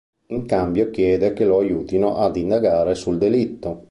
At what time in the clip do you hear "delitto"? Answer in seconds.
3.19-3.89